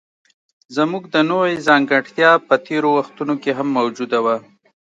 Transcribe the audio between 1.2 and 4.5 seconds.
نوعې ځانګړتیا په تېرو وختونو کې هم موجوده وه.